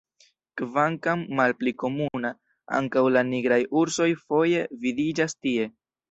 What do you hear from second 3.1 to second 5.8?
la nigraj ursoj foje vidiĝas tie.